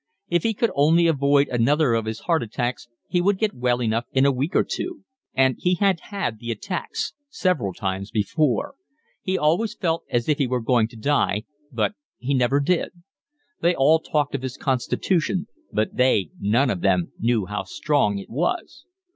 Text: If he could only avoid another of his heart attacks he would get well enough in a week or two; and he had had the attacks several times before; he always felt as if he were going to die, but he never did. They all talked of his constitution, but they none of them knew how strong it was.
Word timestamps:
If 0.29 0.41
he 0.41 0.55
could 0.55 0.71
only 0.73 1.05
avoid 1.05 1.47
another 1.49 1.93
of 1.93 2.05
his 2.05 2.21
heart 2.21 2.41
attacks 2.41 2.87
he 3.07 3.21
would 3.21 3.37
get 3.37 3.53
well 3.53 3.83
enough 3.83 4.05
in 4.11 4.25
a 4.25 4.31
week 4.31 4.55
or 4.55 4.63
two; 4.63 5.03
and 5.35 5.57
he 5.59 5.75
had 5.75 5.99
had 5.99 6.39
the 6.39 6.49
attacks 6.49 7.13
several 7.29 7.71
times 7.71 8.09
before; 8.09 8.73
he 9.21 9.37
always 9.37 9.75
felt 9.75 10.03
as 10.09 10.27
if 10.27 10.39
he 10.39 10.47
were 10.47 10.59
going 10.59 10.87
to 10.87 10.95
die, 10.97 11.43
but 11.71 11.93
he 12.17 12.33
never 12.33 12.59
did. 12.59 12.89
They 13.59 13.75
all 13.75 13.99
talked 13.99 14.33
of 14.33 14.41
his 14.41 14.57
constitution, 14.57 15.45
but 15.71 15.95
they 15.95 16.31
none 16.39 16.71
of 16.71 16.81
them 16.81 17.11
knew 17.19 17.45
how 17.45 17.65
strong 17.65 18.17
it 18.17 18.27
was. 18.31 18.85